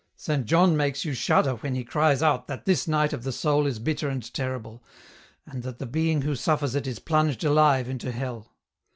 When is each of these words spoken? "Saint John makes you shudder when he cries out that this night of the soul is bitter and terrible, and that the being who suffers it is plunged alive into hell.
"Saint 0.27 0.47
John 0.47 0.75
makes 0.75 1.05
you 1.05 1.13
shudder 1.13 1.57
when 1.57 1.75
he 1.75 1.83
cries 1.83 2.23
out 2.23 2.47
that 2.47 2.65
this 2.65 2.87
night 2.87 3.13
of 3.13 3.21
the 3.23 3.31
soul 3.31 3.67
is 3.67 3.77
bitter 3.77 4.09
and 4.09 4.33
terrible, 4.33 4.81
and 5.45 5.61
that 5.61 5.77
the 5.77 5.85
being 5.85 6.23
who 6.23 6.33
suffers 6.35 6.73
it 6.73 6.87
is 6.87 6.97
plunged 6.97 7.43
alive 7.43 7.87
into 7.87 8.11
hell. 8.11 8.51